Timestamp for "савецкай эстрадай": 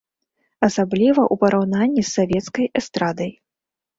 2.17-3.29